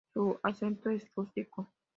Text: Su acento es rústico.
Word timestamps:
Su 0.15 0.39
acento 0.41 0.89
es 0.89 1.07
rústico. 1.15 1.69